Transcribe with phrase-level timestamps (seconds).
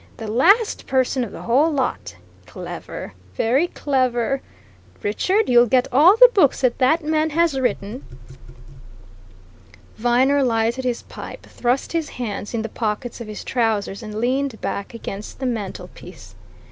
[0.17, 2.15] The last person of the whole lot!
[2.47, 4.41] Clever very clever!
[5.03, 8.03] Richard, you'll get all the books that that man has written!"
[9.97, 14.59] Viner lighted his pipe, thrust his hands in the pockets of his trousers and leaned
[14.59, 16.33] back against the mantelpiece.